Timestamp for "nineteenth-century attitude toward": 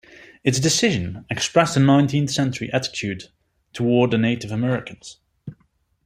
1.79-4.09